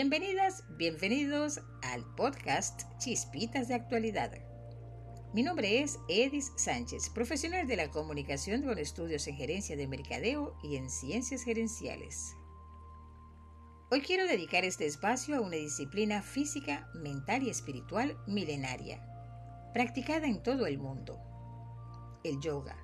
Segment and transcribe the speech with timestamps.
[0.00, 4.30] Bienvenidas, bienvenidos al podcast Chispitas de Actualidad.
[5.34, 10.56] Mi nombre es Edis Sánchez, profesional de la comunicación con estudios en gerencia de mercadeo
[10.62, 12.32] y en ciencias gerenciales.
[13.90, 19.04] Hoy quiero dedicar este espacio a una disciplina física, mental y espiritual milenaria,
[19.74, 21.18] practicada en todo el mundo,
[22.22, 22.76] el yoga,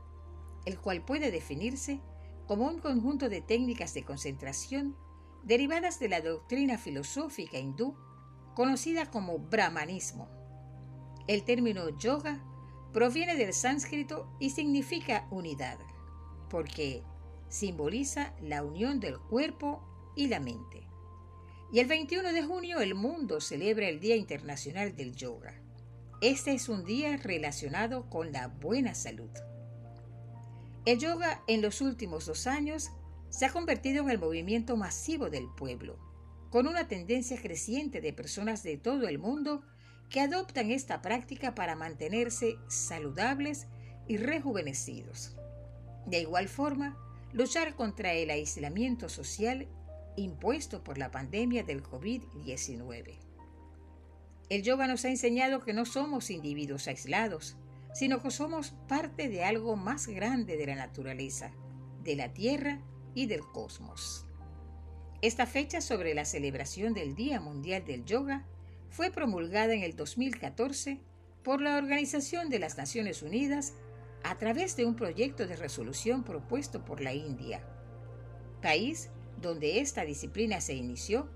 [0.66, 2.00] el cual puede definirse
[2.48, 4.96] como un conjunto de técnicas de concentración
[5.44, 7.94] derivadas de la doctrina filosófica hindú
[8.54, 10.28] conocida como brahmanismo.
[11.26, 12.42] El término yoga
[12.92, 15.78] proviene del sánscrito y significa unidad,
[16.48, 17.02] porque
[17.48, 19.82] simboliza la unión del cuerpo
[20.16, 20.88] y la mente.
[21.72, 25.60] Y el 21 de junio el mundo celebra el Día Internacional del Yoga.
[26.20, 29.30] Este es un día relacionado con la buena salud.
[30.86, 32.90] El yoga en los últimos dos años
[33.34, 35.98] se ha convertido en el movimiento masivo del pueblo,
[36.50, 39.64] con una tendencia creciente de personas de todo el mundo
[40.08, 43.66] que adoptan esta práctica para mantenerse saludables
[44.06, 45.34] y rejuvenecidos.
[46.06, 46.96] De igual forma,
[47.32, 49.66] luchar contra el aislamiento social
[50.14, 53.18] impuesto por la pandemia del COVID-19.
[54.48, 57.56] El yoga nos ha enseñado que no somos individuos aislados,
[57.94, 61.50] sino que somos parte de algo más grande de la naturaleza,
[62.04, 62.80] de la tierra
[63.14, 64.26] y del cosmos.
[65.22, 68.44] Esta fecha sobre la celebración del Día Mundial del Yoga
[68.90, 71.00] fue promulgada en el 2014
[71.42, 73.74] por la Organización de las Naciones Unidas
[74.22, 77.62] a través de un proyecto de resolución propuesto por la India,
[78.62, 81.28] país donde esta disciplina se inició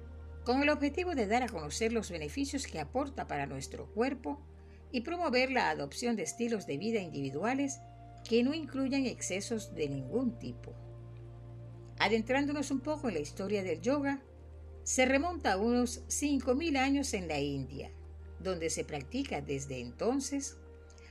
[0.44, 4.40] con el objetivo de dar a conocer los beneficios que aporta para nuestro cuerpo
[4.90, 7.80] y promover la adopción de estilos de vida individuales
[8.26, 10.74] que no incluyan excesos de ningún tipo.
[11.98, 14.22] Adentrándonos un poco en la historia del yoga,
[14.84, 17.90] se remonta a unos 5.000 años en la India,
[18.40, 20.56] donde se practica desde entonces,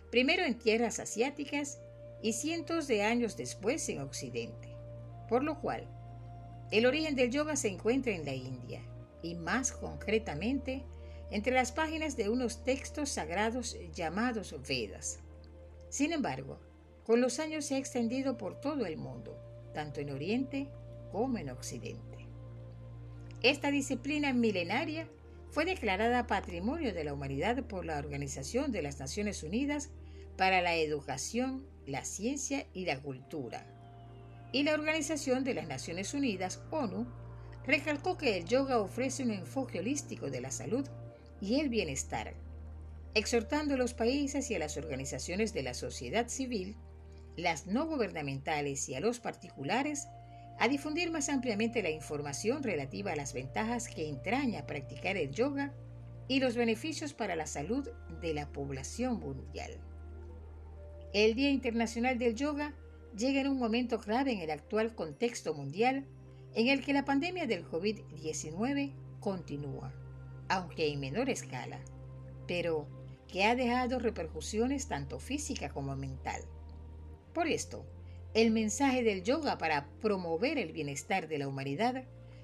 [0.10, 1.80] primero en tierras asiáticas
[2.22, 4.70] y cientos de años después en Occidente,
[5.30, 5.88] por lo cual
[6.72, 8.82] el origen del yoga se encuentra en la India
[9.22, 10.84] y más concretamente
[11.30, 15.20] entre las páginas de unos textos sagrados llamados Vedas.
[15.90, 16.60] Sin embargo,
[17.06, 19.38] con los años se ha extendido por todo el mundo,
[19.73, 20.70] tanto en Oriente
[21.12, 22.28] como en Occidente.
[23.44, 25.08] Esta disciplina milenaria
[25.52, 29.90] fue declarada Patrimonio de la Humanidad por la Organización de las Naciones Unidas
[30.38, 33.66] para la Educación, la Ciencia y la Cultura.
[34.52, 37.08] Y la Organización de las Naciones Unidas, ONU,
[37.66, 40.88] recalcó que el yoga ofrece un enfoque holístico de la salud
[41.42, 42.34] y el bienestar,
[43.14, 46.76] exhortando a los países y a las organizaciones de la sociedad civil,
[47.36, 50.08] las no gubernamentales y a los particulares
[50.60, 55.73] a difundir más ampliamente la información relativa a las ventajas que entraña practicar el yoga
[56.28, 57.88] y los beneficios para la salud
[58.22, 59.80] de la población mundial.
[61.14, 62.73] El Día Internacional del Yoga
[63.16, 66.06] llega en un momento clave en el actual contexto mundial
[66.54, 69.94] en el que la pandemia del COVID-19 continúa
[70.50, 71.80] aunque en menor escala,
[72.48, 72.88] pero
[73.28, 76.42] que ha dejado repercusiones tanto física como mental.
[77.34, 77.86] Por esto,
[78.37, 82.03] el mensaje del yoga para promover el bienestar de la humanidad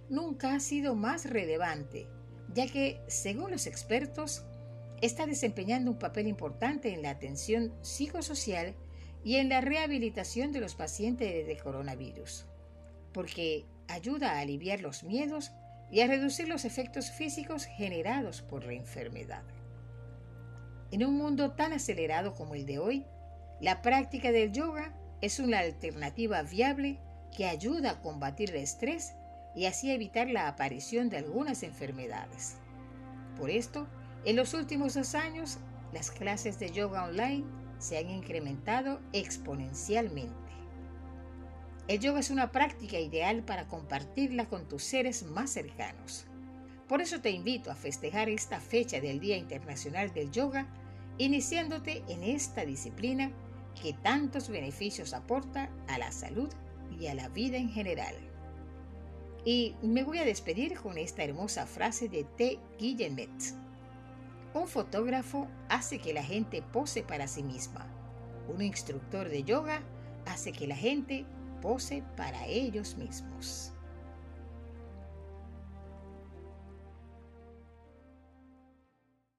[0.10, 2.08] nunca ha sido más relevante,
[2.52, 4.44] ya que, según los expertos,
[5.04, 8.74] está desempeñando un papel importante en la atención psicosocial
[9.24, 12.48] y en la rehabilitación de los pacientes de coronavirus,
[13.14, 15.52] porque ayuda a aliviar los miedos
[15.92, 19.44] y a reducir los efectos físicos generados por la enfermedad.
[20.90, 23.06] En un mundo tan acelerado como el de hoy,
[23.62, 27.00] la práctica del yoga es una alternativa viable
[27.34, 29.14] que ayuda a combatir el estrés
[29.56, 32.58] y así evitar la aparición de algunas enfermedades.
[33.40, 33.88] Por esto,
[34.26, 35.60] en los últimos dos años,
[35.94, 37.46] las clases de yoga online
[37.80, 40.34] se han incrementado exponencialmente.
[41.88, 46.26] El yoga es una práctica ideal para compartirla con tus seres más cercanos.
[46.90, 50.68] Por eso te invito a festejar esta fecha del Día Internacional del Yoga,
[51.18, 53.32] iniciándote en esta disciplina
[53.84, 56.50] que tantos beneficios aporta a la salud
[56.98, 58.16] y a la vida en general.
[59.44, 62.60] Y me voy a despedir con esta hermosa frase de T.
[62.80, 63.30] Guillemet.
[64.54, 67.86] Un fotógrafo hace que la gente pose para sí misma.
[68.48, 69.82] Un instructor de yoga
[70.26, 71.26] hace que la gente
[71.62, 73.74] pose para ellos mismos.